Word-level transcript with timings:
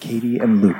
Katie 0.00 0.38
and 0.38 0.62
Luke. 0.62 0.76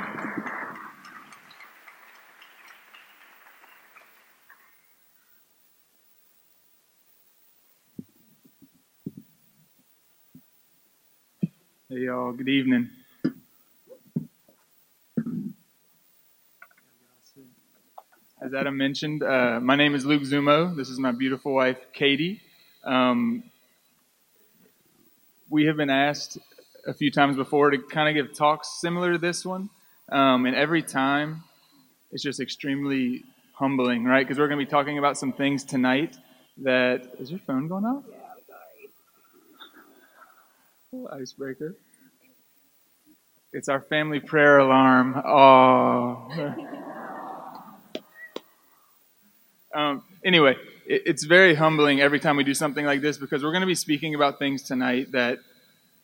Hey, 11.89 11.99
y'all. 11.99 12.33
Good 12.33 12.49
evening. 12.49 12.89
As 18.41 18.53
Adam 18.53 18.77
mentioned, 18.77 19.23
uh, 19.23 19.59
my 19.59 19.75
name 19.75 19.95
is 19.95 20.05
Luke 20.05 20.21
Zumo. 20.23 20.75
This 20.75 20.89
is 20.89 20.99
my 20.99 21.11
beautiful 21.11 21.53
wife, 21.53 21.77
Katie. 21.93 22.41
Um, 22.83 23.43
we 25.49 25.65
have 25.65 25.77
been 25.77 25.89
asked 25.89 26.37
a 26.87 26.93
few 26.93 27.11
times 27.11 27.35
before 27.35 27.69
to 27.69 27.77
kind 27.77 28.07
of 28.07 28.15
give 28.15 28.35
talks 28.35 28.79
similar 28.79 29.11
to 29.11 29.17
this 29.17 29.45
one. 29.45 29.69
Um, 30.09 30.45
and 30.45 30.55
every 30.55 30.81
time, 30.81 31.43
it's 32.11 32.23
just 32.23 32.39
extremely 32.39 33.25
humbling, 33.53 34.05
right? 34.05 34.25
Because 34.25 34.39
we're 34.39 34.47
going 34.47 34.59
to 34.59 34.65
be 34.65 34.69
talking 34.69 34.97
about 34.97 35.17
some 35.17 35.33
things 35.33 35.63
tonight 35.65 36.17
that. 36.63 37.15
Is 37.19 37.29
your 37.29 37.41
phone 37.41 37.67
going 37.67 37.83
off? 37.83 38.03
Yeah, 38.09 38.17
sorry. 38.47 38.89
Little 40.93 41.21
icebreaker. 41.21 41.75
It's 43.51 43.67
our 43.67 43.81
family 43.81 44.19
prayer 44.21 44.59
alarm. 44.59 45.21
Oh. 45.25 46.55
um, 49.75 50.03
anyway, 50.23 50.55
it, 50.85 51.03
it's 51.05 51.25
very 51.25 51.55
humbling 51.55 51.99
every 51.99 52.19
time 52.19 52.37
we 52.37 52.45
do 52.45 52.53
something 52.53 52.85
like 52.85 53.01
this 53.01 53.17
because 53.17 53.43
we're 53.43 53.51
going 53.51 53.61
to 53.61 53.67
be 53.67 53.75
speaking 53.75 54.15
about 54.15 54.39
things 54.39 54.63
tonight 54.63 55.11
that 55.11 55.39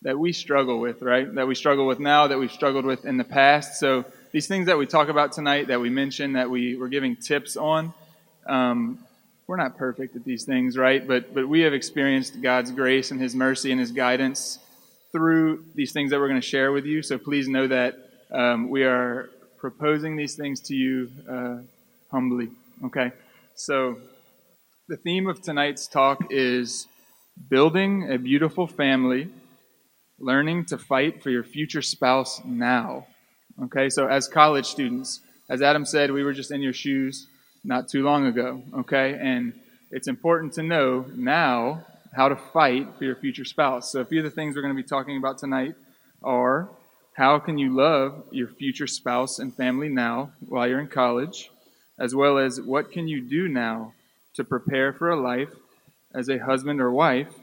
that 0.03 0.17
we 0.19 0.33
struggle 0.33 0.79
with, 0.79 1.01
right? 1.01 1.33
That 1.35 1.47
we 1.47 1.55
struggle 1.55 1.87
with 1.87 1.99
now, 1.99 2.27
that 2.27 2.37
we've 2.37 2.51
struggled 2.51 2.85
with 2.85 3.05
in 3.05 3.17
the 3.17 3.23
past. 3.23 3.79
So 3.79 4.05
these 4.31 4.47
things 4.47 4.67
that 4.67 4.77
we 4.77 4.85
talk 4.85 5.09
about 5.09 5.31
tonight, 5.31 5.67
that 5.67 5.79
we 5.79 5.89
mention, 5.89 6.33
that 6.33 6.49
we 6.49 6.75
we're 6.75 6.89
giving 6.89 7.15
tips 7.15 7.57
on, 7.57 7.93
um, 8.47 8.99
we're 9.47 9.57
not 9.57 9.77
perfect 9.77 10.15
at 10.15 10.23
these 10.23 10.45
things, 10.45 10.77
right? 10.77 11.05
But 11.05 11.33
but 11.33 11.47
we 11.47 11.61
have 11.61 11.73
experienced 11.73 12.41
God's 12.41 12.71
grace 12.71 13.11
and 13.11 13.19
His 13.19 13.33
mercy 13.35 13.71
and 13.71 13.79
His 13.79 13.91
guidance 13.91 14.59
through 15.11 15.63
these 15.75 15.91
things 15.91 16.11
that 16.11 16.19
we're 16.19 16.27
going 16.27 16.41
to 16.41 16.47
share 16.47 16.71
with 16.71 16.85
you. 16.85 17.01
So 17.03 17.17
please 17.17 17.47
know 17.47 17.67
that 17.67 17.95
um, 18.31 18.69
we 18.69 18.83
are 18.83 19.29
proposing 19.57 20.17
these 20.17 20.35
things 20.35 20.59
to 20.61 20.75
you 20.75 21.09
uh, 21.29 21.57
humbly. 22.11 22.49
Okay. 22.85 23.11
So 23.55 23.97
the 24.89 24.97
theme 24.97 25.27
of 25.27 25.41
tonight's 25.41 25.87
talk 25.87 26.27
is 26.31 26.87
building 27.49 28.11
a 28.11 28.17
beautiful 28.17 28.67
family, 28.67 29.29
learning 30.19 30.65
to 30.65 30.77
fight 30.77 31.23
for 31.23 31.29
your 31.29 31.43
future 31.43 31.81
spouse 31.81 32.41
now. 32.45 33.07
Okay. 33.63 33.89
So 33.89 34.07
as 34.07 34.27
college 34.27 34.67
students, 34.67 35.19
as 35.49 35.61
Adam 35.61 35.85
said, 35.85 36.11
we 36.11 36.23
were 36.23 36.33
just 36.33 36.51
in 36.51 36.61
your 36.61 36.73
shoes 36.73 37.27
not 37.63 37.87
too 37.87 38.03
long 38.03 38.25
ago. 38.25 38.61
Okay. 38.79 39.17
And 39.19 39.53
it's 39.91 40.07
important 40.07 40.53
to 40.53 40.63
know 40.63 41.05
now 41.13 41.85
how 42.15 42.29
to 42.29 42.35
fight 42.35 42.87
for 42.97 43.05
your 43.05 43.15
future 43.15 43.45
spouse. 43.45 43.91
So, 43.91 44.01
a 44.01 44.05
few 44.05 44.19
of 44.19 44.25
the 44.25 44.31
things 44.31 44.55
we're 44.55 44.61
going 44.61 44.75
to 44.75 44.81
be 44.81 44.87
talking 44.87 45.17
about 45.17 45.37
tonight 45.37 45.75
are 46.23 46.69
how 47.13 47.39
can 47.39 47.57
you 47.57 47.75
love 47.75 48.23
your 48.31 48.47
future 48.47 48.87
spouse 48.87 49.39
and 49.39 49.53
family 49.53 49.89
now 49.89 50.31
while 50.47 50.67
you're 50.67 50.79
in 50.79 50.87
college, 50.87 51.51
as 51.99 52.15
well 52.15 52.37
as 52.37 52.59
what 52.59 52.91
can 52.91 53.07
you 53.07 53.21
do 53.21 53.47
now 53.47 53.93
to 54.33 54.43
prepare 54.43 54.93
for 54.93 55.11
a 55.11 55.19
life 55.19 55.53
as 56.13 56.29
a 56.29 56.39
husband 56.39 56.81
or 56.81 56.91
wife 56.91 57.33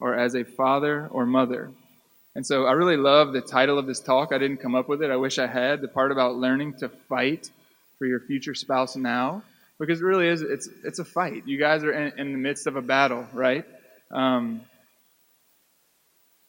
or 0.00 0.14
as 0.14 0.34
a 0.34 0.44
father 0.44 1.08
or 1.10 1.26
mother. 1.26 1.70
And 2.38 2.46
so 2.46 2.66
I 2.66 2.72
really 2.74 2.96
love 2.96 3.32
the 3.32 3.40
title 3.40 3.80
of 3.80 3.86
this 3.86 3.98
talk. 3.98 4.32
I 4.32 4.38
didn't 4.38 4.58
come 4.58 4.76
up 4.76 4.88
with 4.88 5.02
it. 5.02 5.10
I 5.10 5.16
wish 5.16 5.40
I 5.40 5.48
had 5.48 5.80
the 5.80 5.88
part 5.88 6.12
about 6.12 6.36
learning 6.36 6.74
to 6.74 6.88
fight 6.88 7.50
for 7.98 8.06
your 8.06 8.20
future 8.20 8.54
spouse 8.54 8.94
now 8.94 9.42
because 9.80 10.00
it 10.00 10.04
really 10.04 10.28
is 10.28 10.42
it's 10.42 10.68
it's 10.84 11.00
a 11.00 11.04
fight. 11.04 11.48
You 11.48 11.58
guys 11.58 11.82
are 11.82 11.90
in, 11.90 12.16
in 12.16 12.30
the 12.30 12.38
midst 12.38 12.68
of 12.68 12.76
a 12.76 12.80
battle, 12.80 13.26
right? 13.32 13.64
Um, 14.12 14.60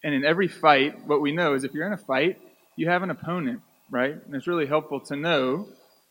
and 0.03 0.13
in 0.13 0.23
every 0.23 0.47
fight, 0.47 1.07
what 1.07 1.21
we 1.21 1.31
know 1.31 1.55
is 1.55 1.63
if 1.63 1.73
you're 1.73 1.87
in 1.87 1.93
a 1.93 1.97
fight, 1.97 2.39
you 2.75 2.87
have 2.87 3.01
an 3.01 3.09
opponent, 3.09 3.61
right? 3.89 4.13
And 4.13 4.35
it's 4.35 4.45
really 4.45 4.67
helpful 4.67 4.99
to 5.07 5.15
know 5.15 5.69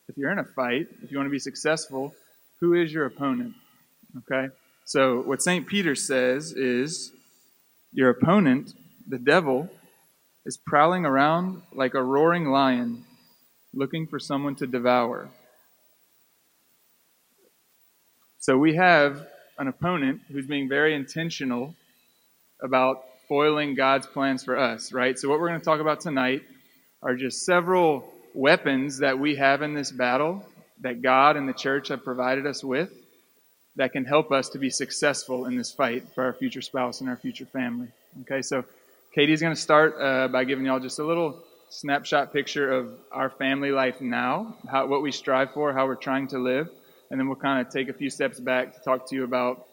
if 0.09 0.17
you're 0.17 0.33
in 0.33 0.41
a 0.41 0.45
fight, 0.45 0.89
if 1.05 1.13
you 1.13 1.19
want 1.19 1.29
to 1.29 1.31
be 1.31 1.39
successful, 1.39 2.17
who 2.59 2.75
is 2.75 2.93
your 2.93 3.07
opponent? 3.07 3.55
Okay? 4.17 4.53
So, 4.87 5.21
what 5.21 5.41
St. 5.41 5.69
Peter 5.69 5.95
says 5.95 6.51
is 6.51 7.13
your 7.93 8.11
opponent, 8.11 8.75
the 9.09 9.19
devil, 9.19 9.69
is 10.45 10.57
prowling 10.57 11.05
around 11.05 11.63
like 11.73 11.95
a 11.95 12.03
roaring 12.03 12.47
lion 12.47 13.05
looking 13.75 14.07
for 14.07 14.19
someone 14.19 14.55
to 14.57 14.67
devour. 14.67 15.29
So, 18.39 18.57
we 18.57 18.77
have 18.77 19.27
an 19.59 19.69
opponent 19.69 20.21
who's 20.31 20.47
being 20.47 20.69
very 20.69 20.95
intentional 20.95 21.75
about 22.63 23.05
foiling 23.29 23.75
God's 23.75 24.07
plans 24.07 24.43
for 24.45 24.57
us, 24.57 24.93
right? 24.93 25.19
So, 25.19 25.29
what 25.29 25.39
we're 25.39 25.49
going 25.49 25.61
to 25.61 25.65
talk 25.65 25.81
about 25.81 26.01
tonight 26.01 26.43
are 27.03 27.15
just 27.15 27.45
several 27.45 28.11
weapons 28.35 28.99
that 28.99 29.19
we 29.19 29.37
have 29.37 29.63
in 29.63 29.75
this 29.75 29.91
battle 29.91 30.47
that 30.81 31.03
God 31.03 31.37
and 31.37 31.49
the 31.49 31.53
church 31.53 31.89
have 31.89 32.05
provided 32.05 32.47
us 32.47 32.63
with 32.63 32.91
that 33.77 33.93
can 33.93 34.05
help 34.05 34.33
us 34.33 34.49
to 34.51 34.59
be 34.59 34.71
successful 34.71 35.47
in 35.47 35.57
this 35.57 35.73
fight 35.73 36.05
for 36.15 36.25
our 36.25 36.33
future 36.33 36.63
spouse 36.63 37.01
and 37.01 37.09
our 37.09 37.17
future 37.17 37.47
family. 37.47 37.89
Okay, 38.23 38.43
so 38.43 38.65
Katie's 39.15 39.41
going 39.41 39.55
to 39.55 39.61
start 39.61 39.97
uh, 40.01 40.29
by 40.29 40.45
giving 40.45 40.67
y'all 40.67 40.81
just 40.81 40.99
a 40.99 41.05
little 41.05 41.43
snapshot 41.71 42.33
picture 42.33 42.71
of 42.71 42.93
our 43.13 43.31
family 43.31 43.71
life 43.71 44.01
now, 44.01 44.57
how, 44.71 44.87
what 44.87 45.03
we 45.03 45.13
strive 45.13 45.53
for, 45.53 45.73
how 45.73 45.87
we're 45.87 45.95
trying 45.97 46.29
to 46.29 46.39
live 46.39 46.69
and 47.11 47.19
then 47.19 47.29
we'll 47.29 47.37
kind 47.37 47.67
of 47.67 47.73
take 47.73 47.89
a 47.89 47.93
few 47.93 48.11
steps 48.11 48.39
back 48.39 48.75
to 48.75 48.81
talk 48.81 49.09
to 49.09 49.15
you 49.15 49.25
about 49.25 49.67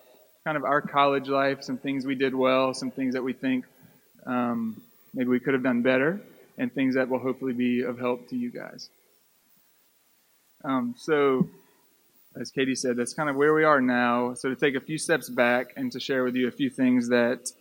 kind 0.44 0.58
of 0.58 0.64
our 0.64 0.82
college 0.82 1.28
life, 1.28 1.64
some 1.64 1.78
things 1.78 2.06
we 2.06 2.16
did 2.16 2.34
well, 2.34 2.74
some 2.74 2.92
things 2.92 3.14
that 3.14 3.24
we 3.24 3.34
think 3.34 3.66
um, 4.26 4.82
maybe 5.14 5.30
we 5.30 5.40
could 5.40 5.54
have 5.54 5.64
done 5.64 5.82
better, 5.82 6.22
and 6.58 6.74
things 6.74 6.96
that 6.96 7.10
will 7.10 7.20
hopefully 7.20 7.54
be 7.54 7.82
of 7.82 8.00
help 8.00 8.30
to 8.30 8.36
you 8.36 8.52
guys. 8.52 8.90
Um, 10.64 10.96
so, 10.98 11.48
as 12.40 12.52
Katie 12.52 12.76
said, 12.76 12.96
that's 12.98 13.14
kind 13.14 13.30
of 13.30 13.36
where 13.36 13.54
we 13.54 13.64
are 13.64 13.82
now. 13.82 14.34
So, 14.34 14.50
to 14.50 14.56
take 14.56 14.76
a 14.76 14.80
few 14.80 14.98
steps 14.98 15.30
back 15.30 15.74
and 15.76 15.92
to 15.92 16.00
share 16.00 16.24
with 16.24 16.36
you 16.36 16.48
a 16.48 16.52
few 16.52 16.70
things 16.70 17.10
that 17.10 17.52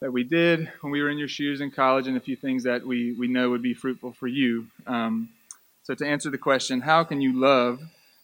that 0.00 0.12
we 0.12 0.24
did 0.24 0.70
when 0.80 0.92
we 0.92 1.02
were 1.02 1.10
in 1.10 1.18
your 1.18 1.28
shoes 1.28 1.60
in 1.60 1.70
college, 1.70 2.06
and 2.06 2.16
a 2.16 2.20
few 2.20 2.36
things 2.36 2.64
that 2.64 2.86
we 2.86 3.12
we 3.12 3.28
know 3.28 3.50
would 3.50 3.62
be 3.62 3.74
fruitful 3.74 4.12
for 4.12 4.26
you. 4.26 4.66
Um, 4.86 5.30
so, 5.84 5.94
to 5.94 6.06
answer 6.06 6.30
the 6.30 6.38
question, 6.38 6.80
how 6.80 7.04
can 7.04 7.20
you 7.20 7.32
love 7.32 7.80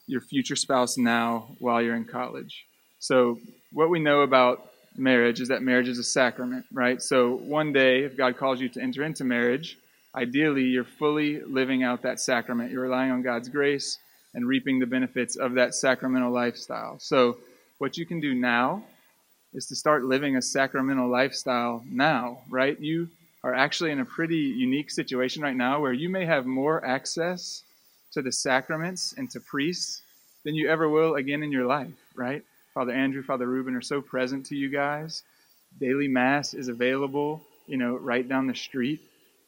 your 0.06 0.20
future 0.20 0.56
spouse 0.56 0.98
now 0.98 1.48
while 1.58 1.80
you're 1.82 1.96
in 1.96 2.04
college. 2.04 2.66
So, 2.98 3.38
what 3.72 3.88
we 3.88 3.98
know 3.98 4.20
about 4.20 4.70
marriage 4.96 5.40
is 5.40 5.48
that 5.48 5.62
marriage 5.62 5.88
is 5.88 5.98
a 5.98 6.04
sacrament, 6.04 6.66
right? 6.72 7.00
So, 7.02 7.34
one 7.34 7.72
day, 7.72 8.04
if 8.04 8.16
God 8.16 8.36
calls 8.36 8.60
you 8.60 8.68
to 8.70 8.80
enter 8.80 9.02
into 9.02 9.24
marriage, 9.24 9.78
ideally 10.14 10.64
you're 10.64 10.84
fully 10.84 11.40
living 11.40 11.82
out 11.82 12.02
that 12.02 12.20
sacrament. 12.20 12.70
You're 12.70 12.82
relying 12.82 13.10
on 13.10 13.22
God's 13.22 13.48
grace 13.48 13.98
and 14.34 14.46
reaping 14.46 14.78
the 14.78 14.86
benefits 14.86 15.36
of 15.36 15.54
that 15.54 15.74
sacramental 15.74 16.32
lifestyle. 16.32 16.98
So, 16.98 17.38
what 17.78 17.96
you 17.96 18.06
can 18.06 18.20
do 18.20 18.34
now 18.34 18.84
is 19.54 19.66
to 19.66 19.76
start 19.76 20.04
living 20.04 20.36
a 20.36 20.42
sacramental 20.42 21.08
lifestyle 21.08 21.84
now, 21.88 22.38
right? 22.48 22.78
You 22.80 23.08
are 23.44 23.54
actually 23.54 23.90
in 23.90 24.00
a 24.00 24.04
pretty 24.04 24.36
unique 24.36 24.90
situation 24.90 25.42
right 25.42 25.56
now 25.56 25.80
where 25.80 25.92
you 25.92 26.08
may 26.08 26.24
have 26.24 26.46
more 26.46 26.84
access 26.84 27.62
to 28.12 28.22
the 28.22 28.32
sacraments 28.32 29.14
and 29.16 29.30
to 29.30 29.40
priests 29.40 30.02
than 30.44 30.54
you 30.54 30.68
ever 30.68 30.88
will 30.88 31.14
again 31.14 31.42
in 31.42 31.52
your 31.52 31.66
life, 31.66 31.92
right? 32.14 32.42
Father 32.74 32.92
Andrew, 32.92 33.22
Father 33.22 33.46
Ruben 33.46 33.74
are 33.74 33.82
so 33.82 34.00
present 34.00 34.46
to 34.46 34.56
you 34.56 34.68
guys. 34.68 35.22
Daily 35.80 36.08
Mass 36.08 36.54
is 36.54 36.68
available, 36.68 37.42
you 37.66 37.76
know, 37.76 37.96
right 37.96 38.26
down 38.26 38.46
the 38.46 38.54
street. 38.54 39.00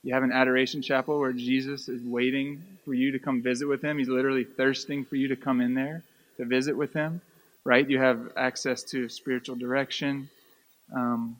You 0.02 0.12
have 0.12 0.22
an 0.22 0.32
adoration 0.32 0.82
chapel 0.82 1.18
where 1.18 1.32
Jesus 1.32 1.88
is 1.88 2.02
waiting 2.02 2.62
for 2.84 2.92
you 2.92 3.12
to 3.12 3.18
come 3.18 3.40
visit 3.40 3.66
with 3.66 3.82
him. 3.82 3.98
He's 3.98 4.08
literally 4.08 4.44
thirsting 4.44 5.04
for 5.04 5.16
you 5.16 5.28
to 5.28 5.36
come 5.36 5.60
in 5.60 5.74
there 5.74 6.02
to 6.36 6.44
visit 6.44 6.76
with 6.76 6.92
him, 6.92 7.20
right? 7.64 7.88
You 7.88 7.98
have 7.98 8.32
access 8.36 8.82
to 8.84 9.08
spiritual 9.08 9.56
direction, 9.56 10.28
um, 10.94 11.36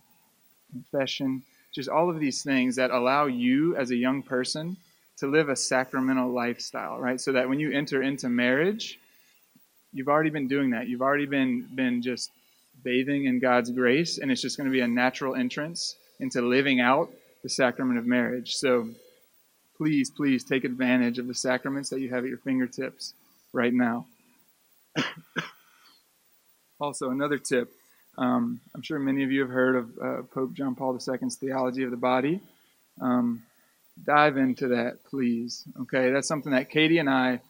confession, 0.73 1.43
just 1.75 1.89
all 1.89 2.09
of 2.09 2.21
these 2.21 2.43
things 2.43 2.77
that 2.77 2.91
allow 2.91 3.27
you 3.27 3.77
as 3.77 3.91
a 3.91 3.97
young 3.97 4.23
person 4.23 4.77
to 5.19 5.27
live 5.27 5.49
a 5.49 5.57
sacramental 5.57 6.33
lifestyle, 6.33 6.99
right? 6.99 7.21
So 7.21 7.33
that 7.33 7.49
when 7.49 7.61
you 7.61 7.73
enter 7.73 8.03
into 8.03 8.29
marriage, 8.29 8.99
you've 9.93 10.09
already 10.09 10.31
been 10.31 10.49
doing 10.49 10.71
that. 10.71 10.89
You've 10.89 11.03
already 11.03 11.27
been 11.27 11.69
been 11.75 12.03
just 12.03 12.31
bathing 12.83 13.27
in 13.27 13.39
God's 13.39 13.71
grace, 13.71 14.19
and 14.19 14.31
it's 14.31 14.43
just 14.43 14.57
going 14.57 14.69
to 14.69 14.73
be 14.73 14.81
a 14.81 14.89
natural 14.89 15.35
entrance 15.35 15.97
into 16.21 16.43
living 16.43 16.81
out 16.81 17.11
the 17.43 17.49
sacrament 17.49 17.99
of 17.99 18.07
marriage. 18.07 18.55
So 18.55 18.89
please, 19.77 20.11
please 20.11 20.45
take 20.45 20.65
advantage 20.65 21.19
of 21.19 21.27
the 21.27 21.35
sacraments 21.35 21.91
that 21.91 22.01
you 22.01 22.11
have 22.11 22.25
at 22.25 22.29
your 22.29 22.39
fingertips 22.39 23.15
right 23.53 23.73
now. 23.73 24.07
also, 26.81 27.11
another 27.11 27.39
tip. 27.39 27.73
Um, 28.17 28.61
I'm 28.75 28.83
sure 28.83 28.99
many 28.99 29.25
of 29.25 29.33
you 29.33 29.41
have 29.41 29.51
heard 29.51 29.77
of 29.77 29.99
uh, 30.01 30.23
Pope 30.33 30.55
John 30.55 30.75
Paul 30.75 30.95
II's 30.95 31.37
theology 31.37 31.83
of 31.83 31.91
the 31.91 31.97
body. 31.97 32.41
Um, 33.01 33.43
dive 34.03 34.37
into 34.37 34.69
that, 34.69 35.05
please. 35.05 35.65
Okay, 35.83 36.11
that's 36.11 36.29
something 36.29 36.53
that 36.53 36.71
Katie 36.71 36.99
and 36.99 37.11
I, 37.11 37.41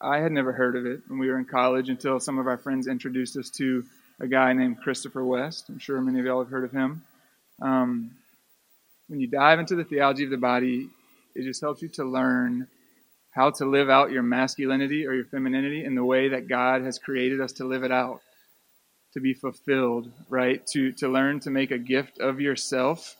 I 0.00 0.18
had 0.18 0.32
never 0.32 0.52
heard 0.52 0.76
of 0.76 0.86
it 0.86 1.00
when 1.08 1.18
we 1.18 1.28
were 1.28 1.38
in 1.38 1.44
college 1.44 1.88
until 1.88 2.20
some 2.20 2.38
of 2.38 2.46
our 2.46 2.58
friends 2.58 2.86
introduced 2.86 3.36
us 3.36 3.50
to 3.50 3.84
a 4.20 4.26
guy 4.26 4.52
named 4.52 4.80
Christopher 4.80 5.24
West. 5.24 5.68
I'm 5.68 5.78
sure 5.78 6.00
many 6.00 6.18
of 6.20 6.26
y'all 6.26 6.40
have 6.40 6.50
heard 6.50 6.64
of 6.64 6.72
him. 6.72 7.02
Um, 7.60 8.12
when 9.08 9.20
you 9.20 9.26
dive 9.26 9.58
into 9.58 9.76
the 9.76 9.84
theology 9.84 10.24
of 10.24 10.30
the 10.30 10.36
body, 10.36 10.88
it 11.34 11.42
just 11.42 11.60
helps 11.60 11.82
you 11.82 11.88
to 11.90 12.04
learn 12.04 12.66
how 13.30 13.50
to 13.50 13.66
live 13.66 13.90
out 13.90 14.10
your 14.10 14.22
masculinity 14.22 15.06
or 15.06 15.12
your 15.12 15.26
femininity 15.26 15.84
in 15.84 15.94
the 15.94 16.04
way 16.04 16.28
that 16.28 16.48
God 16.48 16.82
has 16.82 16.98
created 16.98 17.40
us 17.40 17.52
to 17.52 17.64
live 17.64 17.84
it 17.84 17.92
out, 17.92 18.22
to 19.16 19.20
be 19.20 19.32
fulfilled, 19.32 20.12
right? 20.28 20.66
To, 20.74 20.92
to 20.92 21.08
learn 21.08 21.40
to 21.40 21.50
make 21.50 21.70
a 21.70 21.78
gift 21.78 22.20
of 22.20 22.38
yourself 22.38 23.16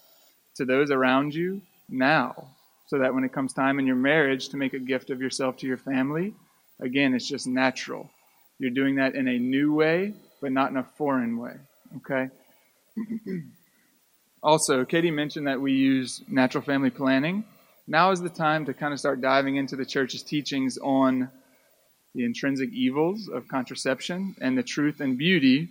to 0.56 0.66
those 0.66 0.90
around 0.90 1.34
you 1.34 1.62
now, 1.88 2.48
so 2.88 2.98
that 2.98 3.14
when 3.14 3.24
it 3.24 3.32
comes 3.32 3.54
time 3.54 3.78
in 3.78 3.86
your 3.86 3.96
marriage 3.96 4.50
to 4.50 4.58
make 4.58 4.74
a 4.74 4.78
gift 4.78 5.08
of 5.08 5.22
yourself 5.22 5.56
to 5.58 5.66
your 5.66 5.78
family, 5.78 6.34
again, 6.80 7.14
it's 7.14 7.26
just 7.26 7.46
natural. 7.46 8.10
You're 8.58 8.72
doing 8.72 8.96
that 8.96 9.14
in 9.14 9.26
a 9.26 9.38
new 9.38 9.72
way, 9.72 10.12
but 10.42 10.52
not 10.52 10.70
in 10.70 10.76
a 10.76 10.84
foreign 10.84 11.38
way, 11.38 11.54
okay? 11.96 12.28
also, 14.42 14.84
Katie 14.84 15.10
mentioned 15.10 15.46
that 15.46 15.62
we 15.62 15.72
use 15.72 16.22
natural 16.28 16.62
family 16.62 16.90
planning. 16.90 17.42
Now 17.86 18.10
is 18.10 18.20
the 18.20 18.28
time 18.28 18.66
to 18.66 18.74
kind 18.74 18.92
of 18.92 18.98
start 18.98 19.22
diving 19.22 19.56
into 19.56 19.76
the 19.76 19.86
church's 19.86 20.22
teachings 20.22 20.76
on 20.76 21.30
the 22.14 22.26
intrinsic 22.26 22.70
evils 22.74 23.30
of 23.32 23.48
contraception 23.48 24.36
and 24.42 24.58
the 24.58 24.62
truth 24.62 25.00
and 25.00 25.16
beauty 25.16 25.70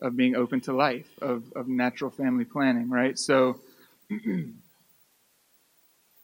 of 0.00 0.16
being 0.16 0.36
open 0.36 0.60
to 0.62 0.72
life, 0.72 1.08
of, 1.22 1.44
of 1.54 1.68
natural 1.68 2.10
family 2.10 2.44
planning, 2.44 2.90
right? 2.90 3.18
So, 3.18 3.60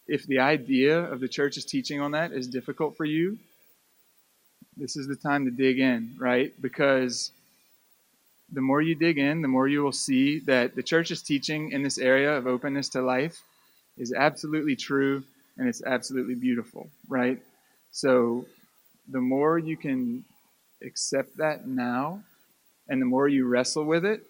if 0.07 0.27
the 0.27 0.41
idea 0.41 0.99
of 0.99 1.21
the 1.21 1.29
church's 1.29 1.65
teaching 1.65 2.01
on 2.01 2.13
that 2.13 2.33
is 2.33 2.49
difficult 2.49 2.97
for 2.97 3.05
you, 3.05 3.39
this 4.77 4.97
is 4.97 5.07
the 5.07 5.17
time 5.17 5.45
to 5.45 5.51
dig 5.51 5.79
in, 5.79 6.15
right? 6.19 6.53
Because 6.61 7.31
the 8.53 8.61
more 8.61 8.83
you 8.83 8.95
dig 8.95 9.19
in, 9.19 9.43
the 9.43 9.49
more 9.49 9.69
you 9.69 9.83
will 9.83 9.93
see 9.93 10.41
that 10.41 10.75
the 10.75 10.83
church's 10.83 11.23
teaching 11.23 11.73
in 11.73 11.83
this 11.83 11.99
area 11.99 12.37
of 12.37 12.47
openness 12.47 12.89
to 12.91 13.03
life 13.03 13.41
is 13.97 14.13
absolutely 14.13 14.75
true 14.75 15.23
and 15.57 15.69
it's 15.69 15.83
absolutely 15.85 16.35
beautiful, 16.35 16.89
right? 17.09 17.41
So 17.93 18.47
the 19.09 19.21
more 19.21 19.59
you 19.59 19.77
can 19.77 20.25
accept 20.83 21.37
that 21.37 21.67
now 21.67 22.23
and 22.91 23.01
the 23.01 23.07
more 23.07 23.27
you 23.29 23.47
wrestle 23.47 23.85
with 23.85 24.05
it, 24.05 24.23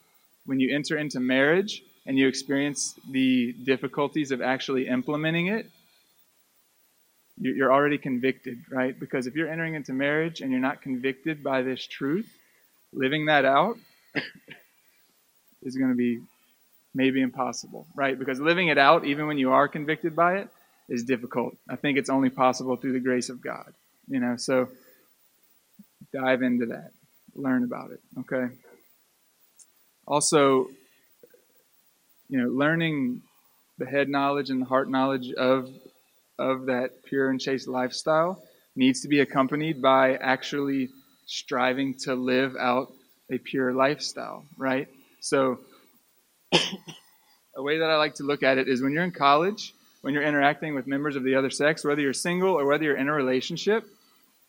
when 0.46 0.60
you 0.60 0.74
enter 0.74 0.96
into 0.96 1.18
marriage, 1.18 1.82
and 2.06 2.18
you 2.18 2.26
experience 2.26 2.94
the 3.10 3.52
difficulties 3.52 4.30
of 4.30 4.40
actually 4.40 4.88
implementing 4.88 5.48
it, 5.48 5.66
you're 7.40 7.72
already 7.72 7.98
convicted, 7.98 8.58
right? 8.70 8.98
Because 8.98 9.26
if 9.26 9.34
you're 9.34 9.48
entering 9.48 9.74
into 9.74 9.92
marriage 9.92 10.40
and 10.40 10.50
you're 10.50 10.60
not 10.60 10.82
convicted 10.82 11.42
by 11.42 11.62
this 11.62 11.86
truth, 11.86 12.28
living 12.92 13.26
that 13.26 13.44
out 13.44 13.76
is 15.62 15.76
going 15.76 15.90
to 15.90 15.96
be 15.96 16.20
maybe 16.94 17.20
impossible, 17.20 17.86
right? 17.94 18.18
Because 18.18 18.40
living 18.40 18.68
it 18.68 18.76
out, 18.76 19.04
even 19.04 19.26
when 19.26 19.38
you 19.38 19.52
are 19.52 19.68
convicted 19.68 20.14
by 20.14 20.38
it, 20.38 20.48
is 20.88 21.04
difficult. 21.04 21.56
I 21.68 21.76
think 21.76 21.96
it's 21.96 22.10
only 22.10 22.30
possible 22.30 22.76
through 22.76 22.92
the 22.92 23.00
grace 23.00 23.28
of 23.28 23.40
God, 23.40 23.72
you 24.08 24.18
know? 24.18 24.36
So 24.36 24.68
dive 26.12 26.42
into 26.42 26.66
that, 26.66 26.90
learn 27.34 27.64
about 27.64 27.90
it, 27.90 28.00
okay? 28.20 28.54
Also, 30.06 30.68
you 32.28 32.40
know, 32.40 32.48
learning 32.48 33.22
the 33.78 33.86
head 33.86 34.08
knowledge 34.08 34.50
and 34.50 34.60
the 34.60 34.66
heart 34.66 34.88
knowledge 34.88 35.32
of 35.32 35.68
of 36.38 36.66
that 36.66 37.04
pure 37.04 37.28
and 37.28 37.40
chaste 37.40 37.68
lifestyle 37.68 38.42
needs 38.74 39.02
to 39.02 39.08
be 39.08 39.20
accompanied 39.20 39.82
by 39.82 40.16
actually 40.16 40.88
striving 41.26 41.94
to 41.94 42.14
live 42.14 42.56
out 42.58 42.92
a 43.30 43.38
pure 43.38 43.72
lifestyle, 43.72 44.44
right? 44.56 44.88
So 45.20 45.58
a 46.52 47.62
way 47.62 47.78
that 47.78 47.90
I 47.90 47.96
like 47.96 48.14
to 48.16 48.22
look 48.22 48.42
at 48.42 48.58
it 48.58 48.68
is 48.68 48.80
when 48.80 48.92
you're 48.92 49.04
in 49.04 49.12
college, 49.12 49.74
when 50.00 50.14
you're 50.14 50.22
interacting 50.22 50.74
with 50.74 50.86
members 50.86 51.14
of 51.14 51.24
the 51.24 51.34
other 51.34 51.50
sex, 51.50 51.84
whether 51.84 52.00
you're 52.00 52.14
single 52.14 52.54
or 52.54 52.66
whether 52.66 52.84
you're 52.84 52.96
in 52.96 53.08
a 53.08 53.12
relationship, 53.12 53.84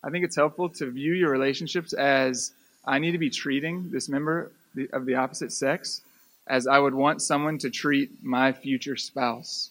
I 0.03 0.09
think 0.09 0.23
it's 0.23 0.35
helpful 0.35 0.69
to 0.69 0.89
view 0.89 1.13
your 1.13 1.29
relationships 1.29 1.93
as 1.93 2.53
I 2.85 2.99
need 2.99 3.11
to 3.11 3.17
be 3.17 3.29
treating 3.29 3.91
this 3.91 4.09
member 4.09 4.51
of 4.93 5.05
the 5.05 5.15
opposite 5.15 5.51
sex 5.51 6.01
as 6.47 6.67
I 6.67 6.79
would 6.79 6.93
want 6.93 7.21
someone 7.21 7.57
to 7.59 7.69
treat 7.69 8.23
my 8.23 8.51
future 8.51 8.97
spouse. 8.97 9.69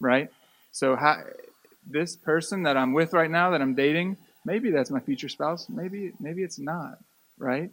Right? 0.00 0.30
So, 0.72 0.96
how, 0.96 1.22
this 1.88 2.16
person 2.16 2.64
that 2.64 2.76
I'm 2.76 2.92
with 2.92 3.12
right 3.12 3.30
now, 3.30 3.50
that 3.50 3.62
I'm 3.62 3.74
dating, 3.74 4.16
maybe 4.44 4.70
that's 4.70 4.90
my 4.90 5.00
future 5.00 5.28
spouse. 5.28 5.68
Maybe, 5.68 6.12
maybe 6.20 6.42
it's 6.42 6.58
not. 6.58 6.98
Right? 7.38 7.70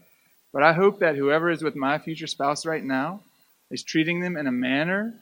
But 0.53 0.63
I 0.63 0.73
hope 0.73 0.99
that 0.99 1.15
whoever 1.15 1.49
is 1.49 1.63
with 1.63 1.75
my 1.75 1.97
future 1.99 2.27
spouse 2.27 2.65
right 2.65 2.83
now 2.83 3.21
is 3.71 3.83
treating 3.83 4.21
them 4.21 4.37
in 4.37 4.47
a 4.47 4.51
manner 4.51 5.13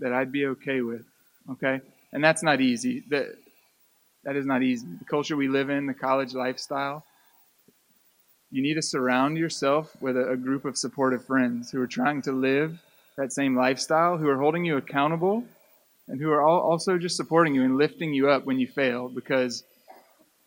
that 0.00 0.12
I'd 0.12 0.32
be 0.32 0.46
okay 0.46 0.80
with. 0.80 1.04
Okay? 1.52 1.80
And 2.12 2.24
that's 2.24 2.42
not 2.42 2.60
easy. 2.60 3.04
That, 3.10 3.36
that 4.24 4.36
is 4.36 4.46
not 4.46 4.62
easy. 4.62 4.86
The 4.98 5.04
culture 5.04 5.36
we 5.36 5.48
live 5.48 5.70
in, 5.70 5.86
the 5.86 5.94
college 5.94 6.34
lifestyle, 6.34 7.04
you 8.54 8.62
need 8.62 8.74
to 8.74 8.82
surround 8.82 9.36
yourself 9.36 10.00
with 10.00 10.16
a, 10.16 10.30
a 10.30 10.36
group 10.36 10.64
of 10.64 10.78
supportive 10.78 11.24
friends 11.24 11.72
who 11.72 11.82
are 11.82 11.88
trying 11.88 12.22
to 12.22 12.30
live 12.30 12.80
that 13.16 13.32
same 13.32 13.56
lifestyle, 13.56 14.16
who 14.16 14.28
are 14.28 14.38
holding 14.38 14.64
you 14.64 14.76
accountable, 14.76 15.44
and 16.06 16.20
who 16.20 16.30
are 16.30 16.40
all 16.40 16.60
also 16.60 16.96
just 16.96 17.16
supporting 17.16 17.56
you 17.56 17.64
and 17.64 17.76
lifting 17.76 18.14
you 18.14 18.30
up 18.30 18.44
when 18.44 18.60
you 18.60 18.68
fail 18.68 19.08
because 19.08 19.64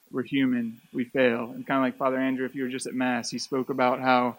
we're 0.09 0.23
human, 0.23 0.79
we 0.93 1.03
fail. 1.03 1.51
And 1.51 1.67
kind 1.67 1.79
of 1.79 1.83
like 1.83 1.97
Father 1.97 2.15
Andrew, 2.17 2.45
if 2.45 2.55
you 2.55 2.63
were 2.63 2.69
just 2.69 2.87
at 2.87 2.93
Mass, 2.93 3.29
he 3.29 3.39
spoke 3.39 3.69
about 3.69 3.99
how 3.99 4.37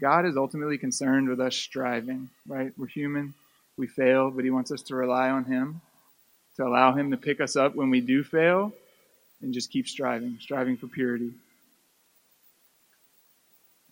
God 0.00 0.24
is 0.24 0.36
ultimately 0.36 0.78
concerned 0.78 1.28
with 1.28 1.40
us 1.40 1.56
striving, 1.56 2.30
right? 2.46 2.72
We're 2.78 2.86
human, 2.86 3.34
we 3.76 3.88
fail, 3.88 4.30
but 4.30 4.44
he 4.44 4.52
wants 4.52 4.70
us 4.70 4.82
to 4.82 4.94
rely 4.94 5.30
on 5.30 5.46
him, 5.46 5.80
to 6.58 6.64
allow 6.64 6.92
him 6.92 7.10
to 7.10 7.16
pick 7.16 7.40
us 7.40 7.56
up 7.56 7.74
when 7.74 7.90
we 7.90 8.00
do 8.00 8.22
fail, 8.22 8.72
and 9.40 9.52
just 9.52 9.72
keep 9.72 9.88
striving, 9.88 10.38
striving 10.40 10.76
for 10.76 10.86
purity. 10.86 11.32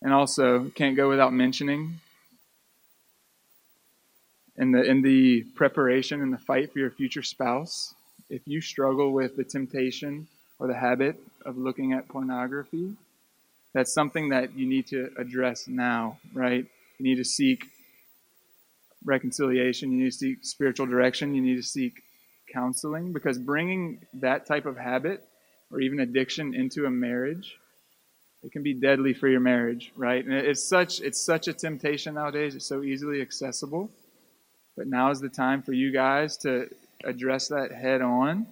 And 0.02 0.12
also, 0.12 0.70
can't 0.74 0.96
go 0.96 1.08
without 1.08 1.32
mentioning 1.32 2.00
in 4.60 4.72
the 4.72 4.82
in 4.82 5.00
the 5.02 5.42
preparation 5.54 6.20
and 6.20 6.32
the 6.32 6.38
fight 6.38 6.72
for 6.72 6.78
your 6.78 6.90
future 6.90 7.22
spouse, 7.22 7.94
if 8.28 8.42
you 8.46 8.60
struggle 8.60 9.12
with 9.12 9.36
the 9.36 9.42
temptation 9.42 10.28
or 10.58 10.66
the 10.66 10.74
habit 10.74 11.16
of 11.46 11.56
looking 11.56 11.94
at 11.94 12.06
pornography, 12.08 12.94
that's 13.72 13.92
something 13.92 14.28
that 14.28 14.54
you 14.54 14.68
need 14.68 14.86
to 14.88 15.10
address 15.16 15.66
now, 15.66 16.18
right? 16.34 16.66
You 16.98 17.04
need 17.04 17.16
to 17.16 17.24
seek 17.24 17.64
reconciliation, 19.02 19.92
you 19.92 20.04
need 20.04 20.12
to 20.12 20.18
seek 20.18 20.38
spiritual 20.42 20.86
direction, 20.86 21.34
you 21.34 21.40
need 21.40 21.56
to 21.56 21.62
seek 21.62 22.02
counseling 22.52 23.12
because 23.14 23.38
bringing 23.38 24.04
that 24.14 24.44
type 24.44 24.66
of 24.66 24.76
habit 24.76 25.24
or 25.72 25.80
even 25.80 26.00
addiction 26.00 26.52
into 26.54 26.84
a 26.84 26.90
marriage 26.90 27.56
it 28.42 28.52
can 28.52 28.62
be 28.62 28.74
deadly 28.74 29.12
for 29.12 29.28
your 29.28 29.40
marriage, 29.40 29.92
right? 29.96 30.24
And 30.24 30.32
it's 30.32 30.64
such 30.64 31.00
it's 31.00 31.20
such 31.20 31.48
a 31.48 31.52
temptation 31.52 32.14
nowadays. 32.14 32.54
It's 32.54 32.66
so 32.66 32.82
easily 32.82 33.20
accessible. 33.20 33.90
But 34.76 34.86
now 34.86 35.10
is 35.10 35.20
the 35.20 35.28
time 35.28 35.62
for 35.62 35.72
you 35.72 35.92
guys 35.92 36.38
to 36.38 36.68
address 37.04 37.48
that 37.48 37.72
head 37.72 38.00
on 38.00 38.46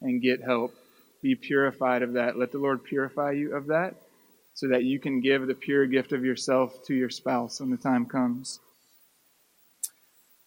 and 0.00 0.22
get 0.22 0.42
help. 0.42 0.74
Be 1.22 1.34
purified 1.34 2.02
of 2.02 2.14
that. 2.14 2.38
Let 2.38 2.52
the 2.52 2.58
Lord 2.58 2.84
purify 2.84 3.32
you 3.32 3.54
of 3.54 3.66
that 3.66 3.94
so 4.54 4.68
that 4.68 4.84
you 4.84 4.98
can 4.98 5.20
give 5.20 5.46
the 5.46 5.54
pure 5.54 5.86
gift 5.86 6.12
of 6.12 6.24
yourself 6.24 6.84
to 6.86 6.94
your 6.94 7.10
spouse 7.10 7.60
when 7.60 7.70
the 7.70 7.76
time 7.76 8.06
comes. 8.06 8.58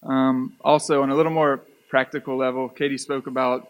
Um, 0.01 0.53
also, 0.62 1.03
on 1.03 1.12
a 1.12 1.15
little 1.15 1.31
more 1.31 1.62
practical 1.89 2.38
level, 2.38 2.69
Katie 2.69 2.98
spoke 2.98 3.27
about 3.27 3.69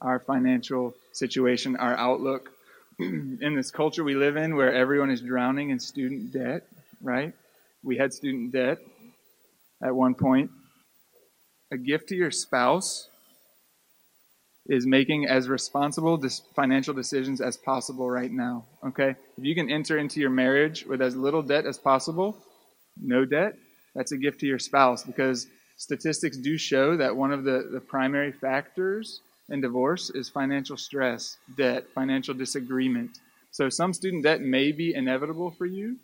our 0.00 0.20
financial 0.20 0.94
situation, 1.12 1.76
our 1.76 1.96
outlook 1.96 2.53
in 2.98 3.54
this 3.56 3.70
culture 3.70 4.04
we 4.04 4.14
live 4.14 4.36
in 4.36 4.56
where 4.56 4.72
everyone 4.72 5.10
is 5.10 5.20
drowning 5.20 5.70
in 5.70 5.80
student 5.80 6.32
debt, 6.32 6.66
right? 7.00 7.32
We 7.82 7.96
had 7.96 8.12
student 8.12 8.52
debt 8.52 8.78
at 9.82 9.94
one 9.94 10.14
point. 10.14 10.50
A 11.72 11.76
gift 11.76 12.08
to 12.08 12.14
your 12.14 12.30
spouse 12.30 13.08
is 14.66 14.86
making 14.86 15.26
as 15.26 15.48
responsible 15.48 16.22
financial 16.54 16.94
decisions 16.94 17.40
as 17.40 17.56
possible 17.56 18.10
right 18.10 18.30
now, 18.30 18.64
okay? 18.86 19.10
If 19.36 19.44
you 19.44 19.54
can 19.54 19.70
enter 19.70 19.98
into 19.98 20.20
your 20.20 20.30
marriage 20.30 20.86
with 20.86 21.02
as 21.02 21.16
little 21.16 21.42
debt 21.42 21.66
as 21.66 21.78
possible, 21.78 22.38
no 22.96 23.24
debt, 23.24 23.54
that's 23.94 24.12
a 24.12 24.16
gift 24.16 24.40
to 24.40 24.46
your 24.46 24.58
spouse 24.58 25.02
because 25.02 25.46
statistics 25.76 26.38
do 26.38 26.56
show 26.56 26.96
that 26.96 27.16
one 27.16 27.32
of 27.32 27.44
the, 27.44 27.68
the 27.72 27.80
primary 27.80 28.32
factors 28.32 29.20
in 29.48 29.60
divorce 29.60 30.10
is 30.10 30.28
financial 30.28 30.76
stress, 30.76 31.36
debt, 31.56 31.86
financial 31.94 32.34
disagreement. 32.34 33.18
So 33.50 33.68
some 33.68 33.92
student 33.92 34.24
debt 34.24 34.40
may 34.40 34.72
be 34.72 34.94
inevitable 34.94 35.50
for 35.52 35.66
you, 35.66 35.96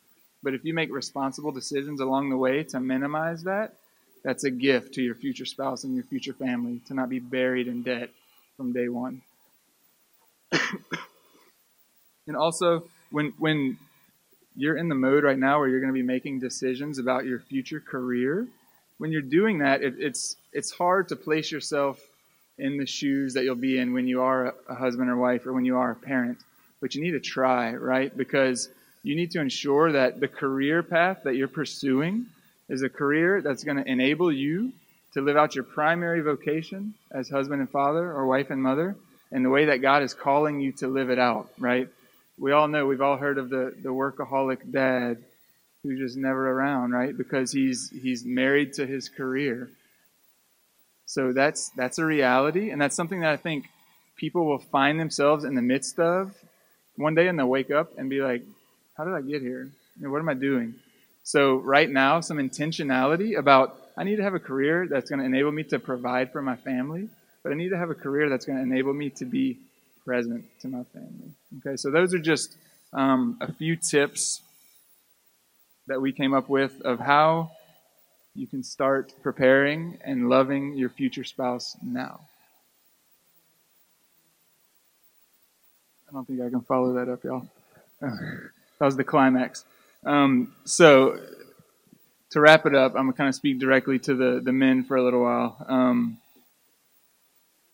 but 0.42 0.54
if 0.54 0.64
you 0.64 0.74
make 0.74 0.92
responsible 0.92 1.52
decisions 1.52 2.00
along 2.00 2.30
the 2.30 2.36
way 2.36 2.62
to 2.64 2.80
minimize 2.80 3.42
that, 3.44 3.74
That's 4.22 4.44
a 4.44 4.50
gift 4.50 4.94
to 4.94 5.02
your 5.02 5.14
future 5.14 5.46
spouse 5.46 5.84
and 5.84 5.94
your 5.94 6.04
future 6.04 6.32
family 6.34 6.80
to 6.88 6.94
not 6.94 7.08
be 7.08 7.20
buried 7.20 7.68
in 7.68 7.82
debt 7.82 8.10
from 8.56 8.72
day 8.72 8.88
one. 8.88 9.22
and 12.26 12.36
also, 12.36 12.84
when 13.10 13.32
when 13.38 13.78
you're 14.56 14.76
in 14.76 14.88
the 14.88 14.94
mode 14.94 15.24
right 15.24 15.38
now 15.38 15.58
where 15.58 15.68
you're 15.68 15.80
going 15.80 15.92
to 15.92 15.98
be 15.98 16.02
making 16.02 16.40
decisions 16.40 16.98
about 16.98 17.24
your 17.24 17.38
future 17.38 17.80
career, 17.80 18.46
when 18.98 19.10
you're 19.10 19.22
doing 19.22 19.58
that, 19.58 19.82
it, 19.82 19.94
it's 19.98 20.36
it's 20.52 20.70
hard 20.70 21.08
to 21.08 21.16
place 21.16 21.50
yourself 21.50 22.00
in 22.60 22.76
the 22.76 22.86
shoes 22.86 23.34
that 23.34 23.44
you'll 23.44 23.54
be 23.54 23.78
in 23.78 23.92
when 23.92 24.06
you 24.06 24.22
are 24.22 24.54
a 24.68 24.74
husband 24.74 25.10
or 25.10 25.16
wife 25.16 25.46
or 25.46 25.52
when 25.52 25.64
you 25.64 25.76
are 25.76 25.90
a 25.90 25.96
parent. 25.96 26.38
But 26.80 26.94
you 26.94 27.02
need 27.02 27.12
to 27.12 27.20
try, 27.20 27.74
right? 27.74 28.14
Because 28.16 28.68
you 29.02 29.16
need 29.16 29.30
to 29.32 29.40
ensure 29.40 29.92
that 29.92 30.20
the 30.20 30.28
career 30.28 30.82
path 30.82 31.22
that 31.24 31.36
you're 31.36 31.48
pursuing 31.48 32.26
is 32.68 32.82
a 32.82 32.88
career 32.88 33.42
that's 33.42 33.64
going 33.64 33.76
to 33.76 33.90
enable 33.90 34.30
you 34.30 34.72
to 35.14 35.20
live 35.20 35.36
out 35.36 35.54
your 35.54 35.64
primary 35.64 36.20
vocation 36.20 36.94
as 37.10 37.28
husband 37.28 37.60
and 37.60 37.70
father 37.70 38.12
or 38.12 38.26
wife 38.26 38.50
and 38.50 38.62
mother 38.62 38.94
and 39.32 39.44
the 39.44 39.50
way 39.50 39.66
that 39.66 39.78
God 39.78 40.02
is 40.02 40.14
calling 40.14 40.60
you 40.60 40.72
to 40.72 40.88
live 40.88 41.10
it 41.10 41.18
out, 41.18 41.50
right? 41.58 41.88
We 42.38 42.52
all 42.52 42.68
know, 42.68 42.86
we've 42.86 43.00
all 43.00 43.16
heard 43.16 43.38
of 43.38 43.50
the, 43.50 43.74
the 43.82 43.90
workaholic 43.90 44.70
dad 44.70 45.18
who's 45.82 45.98
just 45.98 46.16
never 46.16 46.50
around, 46.50 46.92
right? 46.92 47.16
Because 47.16 47.52
he's 47.52 47.90
he's 47.90 48.24
married 48.24 48.74
to 48.74 48.86
his 48.86 49.08
career. 49.08 49.70
So 51.10 51.32
that's 51.32 51.70
that's 51.70 51.98
a 51.98 52.04
reality, 52.04 52.70
and 52.70 52.80
that's 52.80 52.94
something 52.94 53.22
that 53.22 53.32
I 53.32 53.36
think 53.36 53.68
people 54.14 54.46
will 54.46 54.60
find 54.60 55.00
themselves 55.00 55.42
in 55.42 55.56
the 55.56 55.62
midst 55.62 55.98
of 55.98 56.32
one 56.94 57.16
day, 57.16 57.26
and 57.26 57.36
they'll 57.36 57.48
wake 57.48 57.72
up 57.72 57.98
and 57.98 58.08
be 58.08 58.20
like, 58.20 58.44
"How 58.96 59.02
did 59.02 59.14
I 59.14 59.20
get 59.20 59.42
here? 59.42 59.72
what 60.02 60.20
am 60.20 60.28
I 60.28 60.34
doing?" 60.34 60.76
So 61.24 61.56
right 61.56 61.90
now, 61.90 62.20
some 62.20 62.38
intentionality 62.38 63.36
about 63.36 63.76
I 63.98 64.04
need 64.04 64.16
to 64.18 64.22
have 64.22 64.34
a 64.34 64.38
career 64.38 64.86
that's 64.88 65.10
going 65.10 65.18
to 65.18 65.26
enable 65.26 65.50
me 65.50 65.64
to 65.64 65.80
provide 65.80 66.30
for 66.30 66.42
my 66.42 66.54
family, 66.54 67.08
but 67.42 67.50
I 67.50 67.56
need 67.56 67.70
to 67.70 67.76
have 67.76 67.90
a 67.90 67.96
career 67.96 68.28
that's 68.28 68.46
going 68.46 68.58
to 68.58 68.62
enable 68.62 68.94
me 68.94 69.10
to 69.10 69.24
be 69.24 69.58
present 70.04 70.44
to 70.60 70.68
my 70.68 70.84
family. 70.92 71.34
Okay, 71.58 71.76
so 71.76 71.90
those 71.90 72.14
are 72.14 72.20
just 72.20 72.56
um, 72.92 73.36
a 73.40 73.52
few 73.52 73.74
tips 73.74 74.42
that 75.88 76.00
we 76.00 76.12
came 76.12 76.34
up 76.34 76.48
with 76.48 76.80
of 76.82 77.00
how 77.00 77.50
you 78.34 78.46
can 78.46 78.62
start 78.62 79.12
preparing 79.22 79.98
and 80.04 80.28
loving 80.28 80.74
your 80.74 80.88
future 80.88 81.24
spouse 81.24 81.76
now. 81.82 82.20
I 86.08 86.12
don't 86.12 86.26
think 86.26 86.40
I 86.40 86.50
can 86.50 86.60
follow 86.62 86.92
that 86.94 87.08
up, 87.08 87.22
y'all. 87.24 87.48
that 88.00 88.50
was 88.80 88.96
the 88.96 89.04
climax. 89.04 89.64
Um, 90.04 90.54
so, 90.64 91.20
to 92.30 92.40
wrap 92.40 92.66
it 92.66 92.74
up, 92.74 92.92
I'm 92.92 93.02
going 93.02 93.12
to 93.12 93.16
kind 93.16 93.28
of 93.28 93.34
speak 93.34 93.58
directly 93.58 93.98
to 94.00 94.14
the, 94.14 94.40
the 94.42 94.52
men 94.52 94.84
for 94.84 94.96
a 94.96 95.02
little 95.02 95.22
while. 95.22 95.56
Um, 95.68 96.18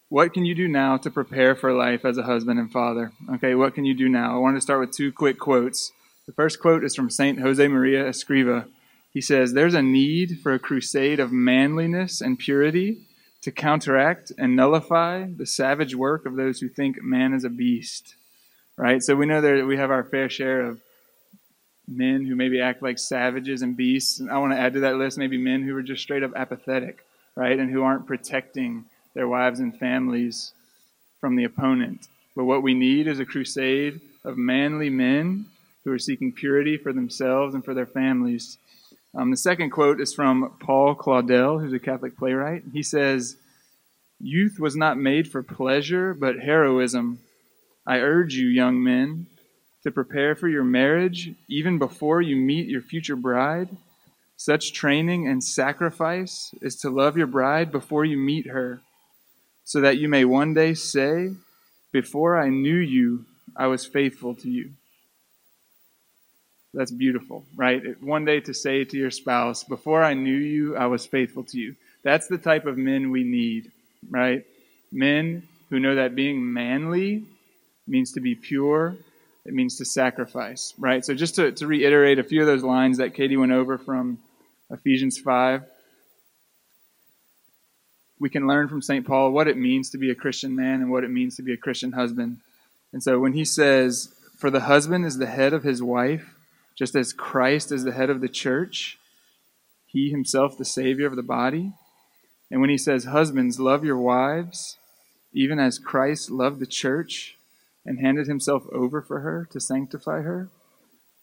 what 0.09 0.33
can 0.33 0.45
you 0.45 0.55
do 0.55 0.69
now 0.69 0.97
to 0.99 1.11
prepare 1.11 1.55
for 1.55 1.73
life 1.73 2.05
as 2.05 2.17
a 2.17 2.23
husband 2.23 2.59
and 2.59 2.71
father? 2.71 3.13
Okay, 3.35 3.55
what 3.55 3.75
can 3.75 3.85
you 3.85 3.95
do 3.95 4.09
now? 4.09 4.35
I 4.35 4.39
wanted 4.39 4.57
to 4.57 4.61
start 4.63 4.81
with 4.81 4.93
two 4.93 5.13
quick 5.13 5.39
quotes. 5.39 5.93
The 6.27 6.33
first 6.33 6.61
quote 6.61 6.85
is 6.85 6.95
from 6.95 7.11
Saint 7.11 7.41
Jose 7.41 7.67
Maria 7.69 8.05
Escriva. 8.05 8.69
He 9.17 9.23
says, 9.23 9.55
There's 9.55 9.73
a 9.73 9.81
need 9.81 10.41
for 10.43 10.53
a 10.53 10.59
crusade 10.59 11.21
of 11.21 11.33
manliness 11.33 12.21
and 12.21 12.39
purity 12.39 12.99
to 13.41 13.51
counteract 13.51 14.31
and 14.37 14.55
nullify 14.55 15.25
the 15.25 15.47
savage 15.47 15.95
work 15.95 16.27
of 16.27 16.37
those 16.37 16.61
who 16.61 16.69
think 16.69 17.03
man 17.03 17.33
is 17.33 17.43
a 17.43 17.49
beast. 17.49 18.15
Right? 18.77 19.03
So 19.03 19.17
we 19.17 19.25
know 19.25 19.41
that 19.41 19.67
we 19.67 19.79
have 19.79 19.91
our 19.91 20.05
fair 20.05 20.29
share 20.29 20.61
of 20.61 20.83
men 21.89 22.27
who 22.27 22.37
maybe 22.37 22.61
act 22.61 22.83
like 22.83 22.99
savages 22.99 23.63
and 23.63 23.75
beasts. 23.75 24.21
And 24.21 24.31
I 24.31 24.37
want 24.37 24.53
to 24.53 24.59
add 24.59 24.75
to 24.75 24.81
that 24.81 24.97
list 24.97 25.17
maybe 25.17 25.39
men 25.39 25.63
who 25.63 25.75
are 25.79 25.83
just 25.83 26.03
straight 26.03 26.23
up 26.23 26.37
apathetic, 26.37 26.99
right? 27.37 27.59
And 27.59 27.71
who 27.71 27.85
aren't 27.85 28.07
protecting 28.07 28.85
their 29.15 29.29
wives 29.29 29.61
and 29.61 29.75
families 29.79 30.53
from 31.23 31.37
the 31.37 31.45
opponent. 31.45 32.07
But 32.37 32.45
what 32.45 32.63
we 32.63 32.75
need 32.75 33.07
is 33.07 33.19
a 33.19 33.25
crusade 33.25 33.99
of 34.25 34.37
manly 34.37 34.91
men 34.91 35.47
who 35.85 35.93
are 35.93 35.99
seeking 35.99 36.33
purity 36.33 36.77
for 36.77 36.93
themselves 36.93 37.55
and 37.55 37.65
for 37.65 37.73
their 37.73 37.87
families. 37.87 38.59
Um, 39.17 39.31
the 39.31 39.37
second 39.39 39.71
quote 39.71 39.99
is 39.99 40.13
from 40.13 40.59
Paul 40.61 40.95
Claudel, 40.95 41.59
who's 41.59 41.73
a 41.73 41.79
Catholic 41.79 42.19
playwright. 42.19 42.65
He 42.75 42.83
says, 42.83 43.37
Youth 44.21 44.61
was 44.61 44.77
not 44.77 44.99
made 44.99 45.27
for 45.27 45.43
pleasure, 45.43 46.13
but 46.13 46.39
heroism. 46.39 47.21
I 47.87 47.99
urge 48.01 48.35
you, 48.35 48.47
young 48.47 48.83
men, 48.83 49.27
to 49.85 49.91
prepare 49.91 50.35
for 50.35 50.49
your 50.49 50.65
marriage 50.65 51.31
even 51.49 51.79
before 51.79 52.21
you 52.21 52.37
meet 52.37 52.69
your 52.69 52.83
future 52.83 53.17
bride. 53.17 53.71
Such 54.37 54.75
training 54.75 55.27
and 55.27 55.43
sacrifice 55.43 56.55
is 56.61 56.77
to 56.77 56.91
love 56.91 57.17
your 57.17 57.27
bride 57.27 57.73
before 57.73 58.05
you 58.05 58.19
meet 58.19 58.49
her, 58.49 58.83
so 59.65 59.81
that 59.81 59.97
you 59.97 60.11
may 60.11 60.27
one 60.27 60.53
day 60.53 60.75
say, 60.75 61.31
Before 61.91 62.39
I 62.39 62.51
knew 62.51 62.77
you, 62.77 63.25
I 63.57 63.69
was 63.69 63.87
faithful 63.87 64.35
to 64.35 64.51
you. 64.51 64.73
That's 66.77 66.93
beautiful, 66.93 67.45
right? 67.57 68.01
One 68.01 68.25
day 68.25 68.39
to 68.41 68.55
say 68.55 68.85
to 68.85 68.97
your 68.97 69.11
spouse, 69.11 69.65
Before 69.65 70.05
I 70.05 70.15
knew 70.15 70.37
you, 70.37 70.77
I 70.77 70.87
was 70.87 71.05
faithful 71.05 71.43
to 71.45 71.59
you. 71.59 71.75
That's 72.05 72.29
the 72.29 72.39
type 72.39 72.67
of 72.67 72.79
men 72.79 73.11
we 73.11 73.25
need, 73.25 73.73
right? 74.09 74.45
Men 74.93 75.43
who 75.71 75.81
know 75.81 75.97
that 75.97 76.15
being 76.15 76.53
manly 76.53 77.25
means 77.89 78.13
to 78.13 78.21
be 78.21 78.37
pure 78.37 78.97
it 79.47 79.55
means 79.55 79.77
to 79.77 79.85
sacrifice, 79.85 80.75
right? 80.77 81.05
So 81.05 81.15
just 81.15 81.37
to, 81.37 81.53
to 81.53 81.67
reiterate 81.69 82.19
a 82.19 82.25
few 82.25 82.41
of 82.41 82.49
those 82.49 82.65
lines 82.65 82.99
that 82.99 83.15
Katie 83.15 83.37
went 83.37 83.53
over 83.53 83.79
from 83.79 84.19
Ephesians 84.71 85.19
5, 85.19 85.63
we 88.19 88.29
can 88.29 88.49
learn 88.49 88.67
from 88.67 88.83
St. 88.83 89.07
Paul 89.07 89.31
what 89.31 89.47
it 89.47 89.57
means 89.57 89.91
to 89.91 89.99
be 89.99 90.11
a 90.11 90.17
Christian 90.17 90.57
man 90.57 90.81
and 90.81 90.91
what 90.91 91.05
it 91.05 91.11
means 91.11 91.37
to 91.37 91.43
be 91.43 91.53
a 91.53 91.57
Christian 91.57 91.93
husband. 91.93 92.39
And 92.93 93.01
so 93.03 93.21
when 93.21 93.35
he 93.35 93.45
says, 93.45 94.13
For 94.37 94.51
the 94.51 94.61
husband 94.61 95.07
is 95.07 95.19
the 95.19 95.27
head 95.27 95.53
of 95.53 95.63
his 95.63 95.81
wife, 95.81 96.35
just 96.77 96.95
as 96.95 97.13
Christ 97.13 97.73
is 97.73 97.85
the 97.85 97.93
head 97.93 98.11
of 98.11 98.21
the 98.21 98.29
church, 98.29 98.99
he 99.87 100.11
himself 100.11 100.59
the 100.59 100.65
Savior 100.65 101.07
of 101.07 101.17
the 101.17 101.23
body. 101.23 101.73
And 102.51 102.61
when 102.61 102.71
he 102.71 102.79
says, 102.79 103.05
Husbands, 103.05 103.59
love 103.59 103.85
your 103.85 103.97
wives, 103.97 104.77
even 105.33 105.59
as 105.59 105.79
Christ 105.79 106.31
loved 106.31 106.61
the 106.61 106.67
church 106.67 107.37
and 107.85 107.99
handed 107.99 108.27
himself 108.27 108.67
over 108.73 109.01
for 109.01 109.21
her 109.21 109.49
to 109.53 109.61
sanctify 109.61 110.23
her? 110.23 110.49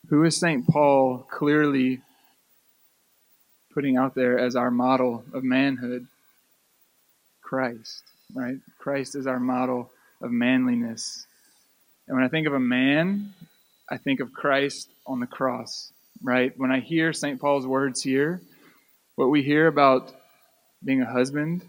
Who 0.10 0.24
is 0.24 0.36
St. 0.36 0.68
Paul 0.68 1.20
clearly 1.30 2.02
putting 3.74 3.96
out 3.96 4.16
there 4.16 4.40
as 4.40 4.56
our 4.56 4.72
model 4.72 5.24
of 5.34 5.44
manhood? 5.44 6.08
Christ, 7.42 8.04
right? 8.34 8.58
Christ 8.80 9.16
is 9.16 9.28
our 9.28 9.40
model 9.40 9.92
of 10.22 10.32
manliness. 10.32 11.28
And 12.08 12.18
when 12.18 12.26
I 12.26 12.30
think 12.30 12.48
of 12.48 12.54
a 12.54 12.60
man, 12.60 13.34
I 13.90 13.98
think 13.98 14.20
of 14.20 14.34
Christ 14.34 14.90
on 15.06 15.20
the 15.20 15.28
cross, 15.28 15.92
right? 16.22 16.54
When 16.58 16.72
I 16.72 16.80
hear 16.80 17.14
St. 17.14 17.40
Paul's 17.40 17.68
words 17.68 18.02
here, 18.02 18.42
what 19.16 19.30
we 19.30 19.44
hear 19.44 19.68
about 19.68 20.12
being 20.84 21.02
a 21.02 21.12
husband 21.12 21.62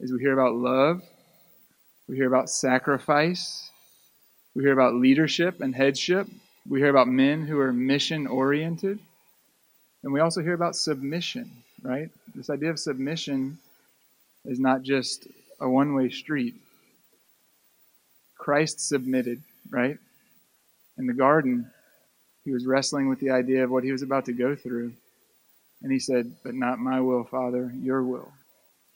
is 0.00 0.12
we 0.12 0.20
hear 0.20 0.32
about 0.32 0.54
love, 0.54 1.02
we 2.08 2.16
hear 2.16 2.26
about 2.26 2.50
sacrifice, 2.50 3.70
we 4.54 4.62
hear 4.62 4.72
about 4.72 4.94
leadership 4.94 5.60
and 5.60 5.74
headship. 5.74 6.28
We 6.68 6.80
hear 6.80 6.90
about 6.90 7.08
men 7.08 7.46
who 7.46 7.58
are 7.58 7.72
mission 7.72 8.26
oriented. 8.26 8.98
And 10.02 10.12
we 10.12 10.20
also 10.20 10.42
hear 10.42 10.52
about 10.52 10.76
submission, 10.76 11.50
right? 11.82 12.10
This 12.34 12.50
idea 12.50 12.70
of 12.70 12.78
submission 12.78 13.58
is 14.44 14.60
not 14.60 14.82
just 14.82 15.26
a 15.60 15.68
one 15.68 15.94
way 15.94 16.10
street. 16.10 16.54
Christ 18.36 18.80
submitted, 18.80 19.42
right? 19.70 19.98
In 20.98 21.06
the 21.06 21.14
garden, 21.14 21.70
he 22.44 22.52
was 22.52 22.66
wrestling 22.66 23.08
with 23.08 23.20
the 23.20 23.30
idea 23.30 23.64
of 23.64 23.70
what 23.70 23.84
he 23.84 23.92
was 23.92 24.02
about 24.02 24.26
to 24.26 24.32
go 24.32 24.54
through. 24.54 24.92
And 25.82 25.92
he 25.92 25.98
said, 25.98 26.34
But 26.44 26.54
not 26.54 26.78
my 26.78 27.00
will, 27.00 27.24
Father, 27.24 27.72
your 27.80 28.02
will. 28.02 28.32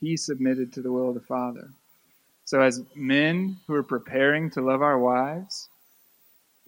He 0.01 0.17
submitted 0.17 0.73
to 0.73 0.83
the 0.83 0.93
will 0.93 1.09
of 1.09 1.15
the 1.15 1.21
Father. 1.21 1.69
So, 2.45 2.61
as 2.61 2.83
men 2.95 3.57
who 3.67 3.75
are 3.75 3.83
preparing 3.83 4.51
to 4.51 4.61
love 4.61 4.83
our 4.83 4.99
wives, 4.99 5.69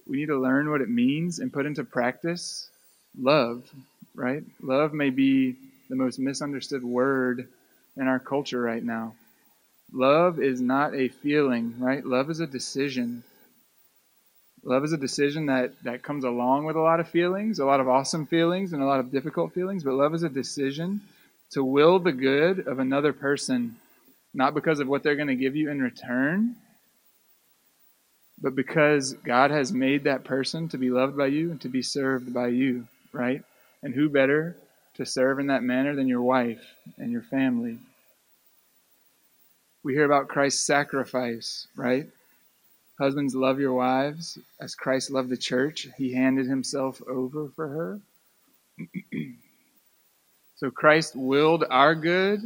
we 0.07 0.17
need 0.17 0.27
to 0.27 0.39
learn 0.39 0.69
what 0.69 0.81
it 0.81 0.89
means 0.89 1.39
and 1.39 1.53
put 1.53 1.65
into 1.65 1.83
practice 1.83 2.69
love, 3.17 3.63
right? 4.15 4.43
Love 4.61 4.93
may 4.93 5.09
be 5.09 5.55
the 5.89 5.95
most 5.95 6.19
misunderstood 6.19 6.83
word 6.83 7.47
in 7.95 8.07
our 8.07 8.19
culture 8.19 8.61
right 8.61 8.83
now. 8.83 9.15
Love 9.91 10.39
is 10.39 10.61
not 10.61 10.93
a 10.93 11.09
feeling, 11.09 11.75
right? 11.79 12.05
Love 12.05 12.29
is 12.29 12.39
a 12.39 12.47
decision. 12.47 13.23
Love 14.63 14.83
is 14.83 14.93
a 14.93 14.97
decision 14.97 15.45
that, 15.45 15.71
that 15.83 16.03
comes 16.03 16.23
along 16.23 16.65
with 16.65 16.75
a 16.75 16.81
lot 16.81 16.99
of 16.99 17.07
feelings, 17.07 17.59
a 17.59 17.65
lot 17.65 17.79
of 17.79 17.87
awesome 17.87 18.25
feelings, 18.25 18.73
and 18.73 18.81
a 18.81 18.85
lot 18.85 18.99
of 18.99 19.11
difficult 19.11 19.53
feelings, 19.53 19.83
but 19.83 19.93
love 19.93 20.13
is 20.13 20.23
a 20.23 20.29
decision 20.29 21.01
to 21.51 21.63
will 21.63 21.99
the 21.99 22.11
good 22.11 22.67
of 22.67 22.79
another 22.79 23.13
person 23.13 23.75
not 24.33 24.53
because 24.53 24.79
of 24.79 24.87
what 24.87 25.03
they're 25.03 25.15
going 25.15 25.27
to 25.27 25.35
give 25.35 25.55
you 25.55 25.69
in 25.69 25.81
return, 25.81 26.55
but 28.41 28.55
because 28.55 29.13
God 29.13 29.51
has 29.51 29.71
made 29.71 30.03
that 30.03 30.23
person 30.23 30.69
to 30.69 30.77
be 30.77 30.89
loved 30.89 31.17
by 31.17 31.27
you 31.27 31.51
and 31.51 31.61
to 31.61 31.69
be 31.69 31.81
served 31.81 32.33
by 32.33 32.47
you, 32.47 32.87
right? 33.11 33.43
And 33.81 33.93
who 33.93 34.09
better 34.09 34.55
to 34.95 35.05
serve 35.05 35.39
in 35.39 35.47
that 35.47 35.63
manner 35.63 35.95
than 35.95 36.07
your 36.07 36.21
wife 36.21 36.63
and 36.97 37.11
your 37.11 37.21
family. 37.21 37.79
We 39.83 39.93
hear 39.93 40.05
about 40.05 40.27
Christ's 40.27 40.65
sacrifice, 40.65 41.67
right? 41.75 42.07
Husbands, 42.99 43.33
love 43.33 43.61
your 43.61 43.71
wives 43.71 44.37
as 44.59 44.75
Christ 44.75 45.09
loved 45.09 45.29
the 45.29 45.37
church. 45.37 45.87
He 45.97 46.13
handed 46.13 46.47
himself 46.47 47.01
over 47.07 47.47
for 47.55 47.67
her. 47.69 47.99
so 50.57 50.69
Christ 50.69 51.15
willed 51.15 51.63
our 51.69 51.95
good 51.95 52.41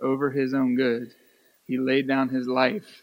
over 0.00 0.30
his 0.30 0.54
own 0.54 0.76
good. 0.76 1.12
He 1.66 1.78
laid 1.78 2.06
down 2.06 2.28
his 2.28 2.46
life. 2.46 3.02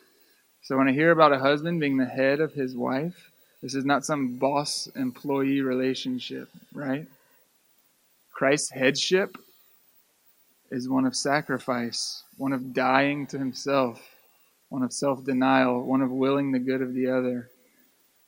So 0.61 0.77
when 0.77 0.87
I 0.87 0.93
hear 0.93 1.11
about 1.11 1.33
a 1.33 1.39
husband 1.39 1.81
being 1.81 1.97
the 1.97 2.05
head 2.05 2.39
of 2.39 2.53
his 2.53 2.77
wife, 2.77 3.29
this 3.61 3.75
is 3.75 3.83
not 3.83 4.05
some 4.05 4.37
boss 4.37 4.87
employee 4.95 5.59
relationship, 5.59 6.47
right? 6.73 7.05
Christ's 8.31 8.71
headship 8.71 9.37
is 10.71 10.87
one 10.87 11.05
of 11.05 11.13
sacrifice, 11.13 12.23
one 12.37 12.53
of 12.53 12.73
dying 12.73 13.27
to 13.27 13.37
himself 13.37 14.12
one 14.73 14.81
of 14.81 14.91
self 14.91 15.23
denial, 15.23 15.83
one 15.83 16.01
of 16.01 16.09
willing 16.09 16.51
the 16.51 16.57
good 16.57 16.81
of 16.81 16.95
the 16.95 17.07
other. 17.11 17.47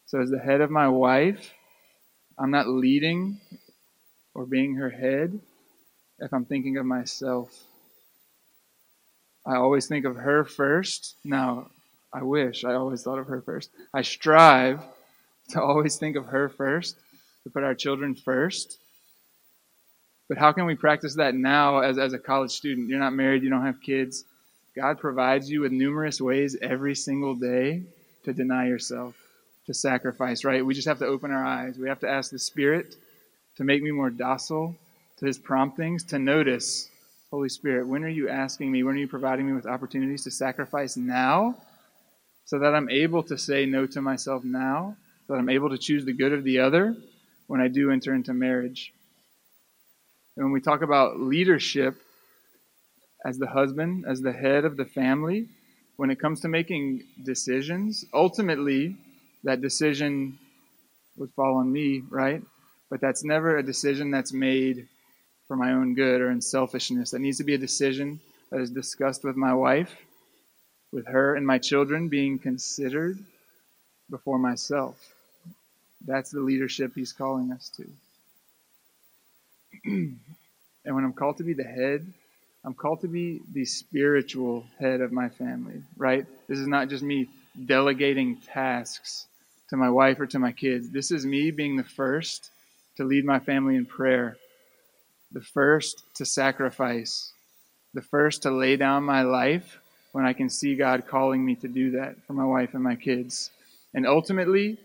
So, 0.06 0.22
as 0.22 0.30
the 0.30 0.38
head 0.38 0.62
of 0.62 0.70
my 0.70 0.88
wife, 0.88 1.52
I'm 2.38 2.52
not 2.52 2.68
leading 2.68 3.40
or 4.36 4.46
being 4.46 4.76
her 4.76 4.92
head 4.92 5.40
if 6.20 6.32
I'm 6.32 6.46
thinking 6.46 6.78
of 6.78 6.86
myself. 6.86 7.52
I 9.44 9.56
always 9.56 9.88
think 9.88 10.06
of 10.06 10.18
her 10.18 10.46
first. 10.46 11.16
Now, 11.24 11.72
I 12.14 12.22
wish 12.22 12.64
I 12.64 12.76
always 12.76 13.02
thought 13.02 13.18
of 13.18 13.26
her 13.26 13.42
first. 13.42 13.72
I 13.92 14.04
strive 14.04 14.84
to 15.50 15.64
always 15.64 15.96
think 15.96 16.16
of 16.16 16.28
her 16.28 16.48
first, 16.48 16.96
to 17.44 17.50
put 17.50 17.64
our 17.64 17.74
children 17.74 18.14
first. 18.14 18.78
But 20.30 20.38
how 20.38 20.52
can 20.52 20.68
we 20.68 20.76
practice 20.76 21.16
that 21.16 21.34
now 21.34 21.80
as, 21.80 21.98
as 21.98 22.14
a 22.14 22.20
college 22.20 22.52
student? 22.52 22.88
You're 22.88 23.00
not 23.00 23.14
married, 23.14 23.42
you 23.42 23.50
don't 23.50 23.66
have 23.66 23.82
kids. 23.82 24.26
God 24.76 25.00
provides 25.00 25.50
you 25.50 25.62
with 25.62 25.72
numerous 25.72 26.20
ways 26.20 26.58
every 26.62 26.96
single 26.96 27.36
day 27.36 27.84
to 28.24 28.34
deny 28.34 28.68
yourself, 28.68 29.16
to 29.68 29.74
sacrifice, 29.74 30.44
right? 30.44 30.66
We 30.66 30.74
just 30.74 30.88
have 30.88 31.00
to 31.00 31.06
open 31.06 31.32
our 31.32 31.46
eyes. 31.46 31.78
We 31.78 31.88
have 31.88 32.02
to 32.02 32.10
ask 32.10 32.30
the 32.30 32.40
Spirit 32.40 32.96
to 33.56 33.64
make 33.64 33.82
me 33.82 33.92
more 33.92 34.10
docile 34.10 34.76
to 35.20 35.26
His 35.26 35.38
promptings, 35.38 36.04
to 36.06 36.20
notice, 36.20 36.90
Holy 37.32 37.48
Spirit, 37.48 37.88
when 37.88 38.04
are 38.04 38.10
you 38.10 38.28
asking 38.28 38.70
me, 38.70 38.84
when 38.84 38.96
are 38.96 39.00
you 39.00 39.08
providing 39.08 39.48
me 39.48 39.54
with 39.54 39.66
opportunities 39.66 40.26
to 40.26 40.32
sacrifice 40.32 40.98
now 40.98 41.56
so 42.44 42.60
that 42.60 42.76
I'm 42.76 42.90
able 42.90 43.24
to 43.24 43.38
say 43.38 43.66
no 43.66 43.88
to 43.88 44.02
myself 44.02 44.44
now, 44.44 44.98
so 45.26 45.34
that 45.34 45.40
I'm 45.40 45.50
able 45.50 45.70
to 45.70 45.78
choose 45.78 46.04
the 46.04 46.14
good 46.14 46.34
of 46.34 46.44
the 46.44 46.60
other 46.60 46.96
when 47.48 47.62
I 47.62 47.70
do 47.70 47.92
enter 47.92 48.14
into 48.14 48.34
marriage? 48.34 48.94
And 50.36 50.46
when 50.46 50.52
we 50.52 50.60
talk 50.60 50.82
about 50.82 51.20
leadership, 51.20 51.96
as 53.26 53.40
the 53.40 53.48
husband, 53.48 54.06
as 54.08 54.22
the 54.22 54.32
head 54.32 54.66
of 54.66 54.78
the 54.78 54.86
family, 54.86 55.48
when 55.98 56.12
it 56.12 56.20
comes 56.20 56.42
to 56.42 56.48
making 56.48 57.04
decisions, 57.24 58.06
ultimately 58.14 58.96
that 59.44 59.62
decision 59.62 60.38
would 61.18 61.32
fall 61.32 61.56
on 61.56 61.72
me, 61.72 62.04
right? 62.10 62.44
But 62.90 63.02
that's 63.02 63.24
never 63.24 63.58
a 63.58 63.64
decision 63.64 64.12
that's 64.12 64.32
made 64.32 64.88
for 65.48 65.58
my 65.58 65.72
own 65.72 65.96
good 65.96 66.22
or 66.22 66.30
in 66.30 66.40
selfishness. 66.42 67.12
That 67.12 67.20
needs 67.20 67.40
to 67.40 67.44
be 67.44 67.56
a 67.56 67.58
decision 67.58 68.20
that 68.52 68.62
is 68.62 68.70
discussed 68.70 69.24
with 69.24 69.36
my 69.36 69.56
wife, 69.56 69.96
with 70.92 71.08
her 71.08 71.36
and 71.36 71.48
my 71.48 71.58
children 71.58 72.10
being 72.10 72.38
considered 72.38 73.18
before 74.10 74.38
myself. 74.38 74.98
That's 76.06 76.30
the 76.30 76.42
leadership 76.42 76.92
he's 76.94 77.14
calling 77.14 77.52
us 77.52 77.72
to. 77.78 77.88
and 79.86 80.20
when 80.86 81.04
I'm 81.04 81.14
called 81.14 81.38
to 81.38 81.44
be 81.44 81.54
the 81.54 81.64
head, 81.64 82.06
I'm 82.66 82.74
called 82.74 83.02
to 83.02 83.08
be 83.08 83.42
the 83.54 83.64
spiritual 83.64 84.66
head 84.80 85.00
of 85.02 85.12
my 85.12 85.30
family, 85.30 85.84
right? 85.98 86.26
This 86.48 86.58
is 86.58 86.68
not 86.68 86.90
just 86.90 87.04
me 87.04 87.30
delegating 87.68 88.38
tasks 88.38 89.28
to 89.70 89.78
my 89.78 89.90
wife 89.90 90.20
or 90.20 90.26
to 90.26 90.40
my 90.40 90.52
kids. 90.52 90.90
This 90.90 91.12
is 91.12 91.28
me 91.28 91.52
being 91.52 91.78
the 91.78 91.84
first 91.84 92.50
to 92.98 93.04
lead 93.04 93.24
my 93.24 93.38
family 93.38 93.76
in 93.76 93.86
prayer, 93.86 94.38
the 95.32 95.42
first 95.42 96.02
to 96.16 96.26
sacrifice, 96.26 97.32
the 97.94 98.02
first 98.02 98.44
to 98.44 98.52
lay 98.52 98.78
down 98.78 99.04
my 99.04 99.22
life 99.22 99.78
when 100.12 100.26
I 100.26 100.34
can 100.34 100.50
see 100.50 100.76
God 100.76 101.06
calling 101.08 101.46
me 101.46 101.56
to 101.58 101.68
do 101.68 101.92
that 101.92 102.16
for 102.26 102.34
my 102.34 102.46
wife 102.46 102.74
and 102.74 102.84
my 102.84 102.96
kids. 102.96 103.52
And 103.94 104.08
ultimately, 104.08 104.80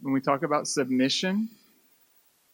when 0.00 0.12
we 0.12 0.20
talk 0.20 0.42
about 0.42 0.66
submission, 0.66 1.50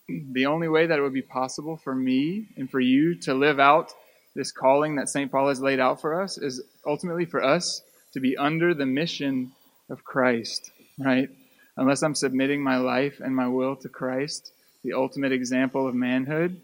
the 0.09 0.45
only 0.45 0.69
way 0.69 0.87
that 0.87 0.99
it 0.99 1.03
would 1.03 1.15
be 1.15 1.23
possible 1.23 1.79
for 1.79 1.95
me 1.95 2.49
and 2.59 2.71
for 2.71 2.81
you 2.81 3.15
to 3.21 3.33
live 3.33 3.59
out 3.59 3.95
this 4.39 4.53
calling 4.53 4.95
that 4.95 5.09
St. 5.09 5.33
Paul 5.33 5.49
has 5.49 5.61
laid 5.61 5.81
out 5.81 6.01
for 6.01 6.23
us 6.23 6.39
is 6.39 6.63
ultimately 6.87 7.25
for 7.25 7.43
us 7.43 7.83
to 8.13 8.21
be 8.21 8.37
under 8.37 8.73
the 8.73 8.87
mission 8.87 9.51
of 9.91 10.05
Christ, 10.05 10.71
right? 10.97 11.29
Unless 11.77 12.03
I'm 12.03 12.15
submitting 12.15 12.63
my 12.63 12.77
life 12.77 13.19
and 13.19 13.35
my 13.35 13.49
will 13.49 13.75
to 13.75 13.89
Christ, 13.89 14.53
the 14.85 14.93
ultimate 14.93 15.33
example 15.33 15.89
of 15.89 15.97
manhood, 15.97 16.61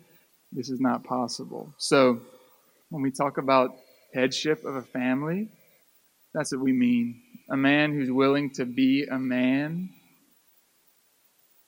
this 0.53 0.71
is 0.71 0.79
not 0.79 1.03
possible. 1.03 1.75
So, 1.77 2.21
when 2.91 3.03
we 3.03 3.11
talk 3.11 3.39
about 3.39 3.75
headship 4.15 4.65
of 4.65 4.77
a 4.77 4.83
family, 4.83 5.49
that's 6.33 6.53
what 6.53 6.61
we 6.61 6.73
mean. 6.73 7.23
A 7.51 7.57
man 7.57 7.93
who's 7.93 8.11
willing 8.11 8.51
to 8.51 8.67
be 8.67 9.07
a 9.11 9.19
man 9.19 9.89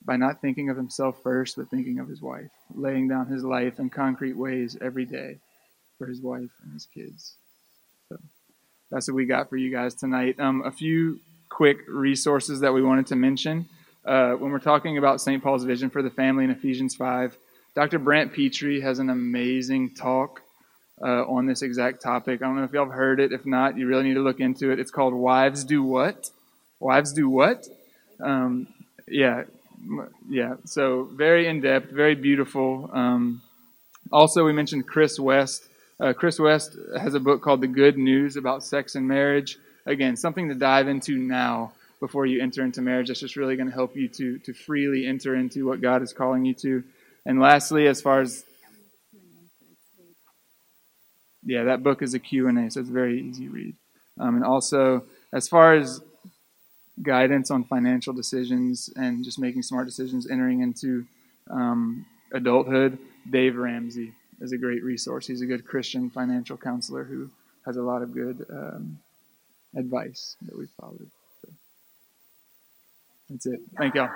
by 0.05 0.15
not 0.15 0.39
thinking 0.39 0.69
of 0.69 0.77
himself 0.77 1.21
first, 1.21 1.57
but 1.57 1.69
thinking 1.69 1.99
of 1.99 2.07
his 2.07 2.21
wife, 2.21 2.49
laying 2.73 3.09
down 3.09 3.27
his 3.27 3.43
life 3.43 3.77
in 3.77 3.89
concrete 3.89 4.37
ways 4.37 4.77
every 4.79 5.03
day 5.03 5.39
for 5.97 6.07
his 6.07 6.21
wife 6.21 6.51
and 6.63 6.73
his 6.73 6.85
kids. 6.85 7.35
So 8.09 8.17
that's 8.91 9.07
what 9.07 9.15
we 9.15 9.25
got 9.25 9.49
for 9.49 9.57
you 9.57 9.71
guys 9.71 9.95
tonight. 9.95 10.39
Um, 10.39 10.63
a 10.65 10.71
few 10.71 11.19
quick 11.49 11.79
resources 11.87 12.61
that 12.61 12.73
we 12.73 12.81
wanted 12.81 13.07
to 13.07 13.15
mention. 13.15 13.67
Uh, 14.05 14.33
when 14.33 14.51
we're 14.51 14.59
talking 14.59 14.97
about 14.97 15.19
St. 15.19 15.43
Paul's 15.43 15.65
vision 15.65 15.89
for 15.89 16.01
the 16.01 16.09
family 16.09 16.45
in 16.45 16.49
Ephesians 16.49 16.95
5, 16.95 17.35
Dr. 17.75 17.99
Brant 17.99 18.33
Pitre 18.33 18.81
has 18.81 18.99
an 18.99 19.09
amazing 19.09 19.93
talk 19.95 20.41
uh, 21.01 21.25
on 21.25 21.45
this 21.45 21.61
exact 21.61 22.01
topic. 22.01 22.41
I 22.41 22.45
don't 22.45 22.55
know 22.55 22.63
if 22.63 22.71
y'all 22.71 22.85
have 22.85 22.93
heard 22.93 23.19
it. 23.19 23.31
If 23.31 23.45
not, 23.45 23.77
you 23.77 23.87
really 23.87 24.03
need 24.03 24.15
to 24.15 24.21
look 24.21 24.39
into 24.39 24.71
it. 24.71 24.79
It's 24.79 24.91
called 24.91 25.13
Wives 25.13 25.63
Do 25.63 25.83
What? 25.83 26.29
Wives 26.79 27.13
Do 27.13 27.29
What? 27.29 27.67
Um, 28.19 28.67
yeah, 29.07 29.43
yeah. 30.29 30.55
So 30.65 31.09
very 31.13 31.47
in 31.47 31.61
depth, 31.61 31.91
very 31.91 32.15
beautiful. 32.15 32.89
Um, 32.93 33.41
also, 34.11 34.45
we 34.45 34.53
mentioned 34.53 34.87
Chris 34.87 35.19
West 35.19 35.66
uh, 35.99 36.13
Chris 36.13 36.39
West 36.39 36.77
has 36.99 37.13
a 37.15 37.19
book 37.19 37.41
called 37.41 37.61
The 37.61 37.67
Good 37.67 37.97
News 37.97 38.37
about 38.37 38.63
sex 38.63 38.95
and 38.95 39.07
marriage. 39.07 39.57
Again, 39.85 40.15
something 40.15 40.49
to 40.49 40.55
dive 40.55 40.87
into 40.87 41.17
now 41.17 41.73
before 41.99 42.25
you 42.25 42.41
enter 42.41 42.63
into 42.63 42.81
marriage. 42.81 43.07
That's 43.07 43.19
just 43.19 43.35
really 43.35 43.55
going 43.55 43.69
to 43.69 43.73
help 43.73 43.95
you 43.95 44.07
to, 44.09 44.37
to 44.39 44.53
freely 44.53 45.07
enter 45.07 45.35
into 45.35 45.65
what 45.65 45.81
God 45.81 46.03
is 46.03 46.13
calling 46.13 46.45
you 46.45 46.53
to. 46.55 46.83
And 47.25 47.39
lastly, 47.39 47.87
as 47.87 48.01
far 48.01 48.21
as 48.21 48.43
yeah, 51.43 51.63
that 51.63 51.81
book 51.81 52.01
is 52.01 52.13
a 52.13 52.19
Q&A, 52.19 52.69
so 52.69 52.81
it's 52.81 52.89
a 52.89 52.93
very 52.93 53.21
easy 53.21 53.47
read. 53.47 53.73
Um, 54.19 54.35
and 54.35 54.43
also, 54.43 55.03
as 55.31 55.47
far 55.47 55.75
as 55.75 56.01
guidance 57.01 57.49
on 57.49 57.63
financial 57.63 58.13
decisions 58.13 58.89
and 58.97 59.23
just 59.23 59.39
making 59.39 59.63
smart 59.63 59.87
decisions 59.87 60.29
entering 60.29 60.61
into 60.61 61.05
um, 61.49 62.05
adulthood, 62.33 62.97
Dave 63.29 63.55
Ramsey 63.55 64.13
is 64.41 64.51
a 64.51 64.57
great 64.57 64.83
resource. 64.83 65.27
He's 65.27 65.41
a 65.41 65.45
good 65.45 65.65
Christian 65.65 66.09
financial 66.09 66.57
counselor 66.57 67.03
who 67.03 67.29
has 67.65 67.77
a 67.77 67.81
lot 67.81 68.01
of 68.01 68.13
good 68.13 68.45
um, 68.49 68.99
advice 69.75 70.35
that 70.43 70.57
we've 70.57 70.69
followed. 70.79 71.09
So 71.41 71.49
that's 73.29 73.45
it. 73.45 73.59
Thank 73.77 73.95
y'all. 73.95 74.09